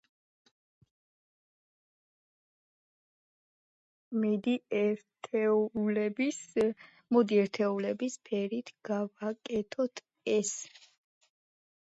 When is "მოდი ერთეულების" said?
4.23-6.41